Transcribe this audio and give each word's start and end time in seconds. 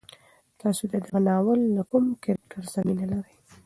تاسو 0.61 0.83
د 0.91 0.93
دغه 1.05 1.19
ناول 1.27 1.59
له 1.75 1.83
کوم 1.89 2.05
کرکټر 2.23 2.63
سره 2.73 2.85
مینه 2.87 3.05
لرئ؟ 3.11 3.33